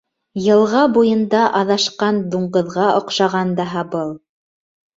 —Йылға 0.45 0.79
буйында 0.95 1.43
аҙашҡан 1.59 2.19
дуңғыҙға 2.33 2.89
оҡшаған 3.03 3.55
даһа 3.63 3.87
был. 3.95 4.13